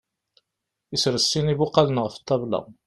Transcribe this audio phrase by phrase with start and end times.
[0.97, 2.59] Isres sin n ibuqalen ɣef ṭṭabla.